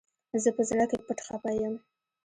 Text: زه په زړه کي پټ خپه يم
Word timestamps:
زه 0.43 0.49
په 0.55 0.61
زړه 0.69 0.85
کي 0.89 0.97
پټ 1.05 1.17
خپه 1.25 1.49
يم 1.61 1.75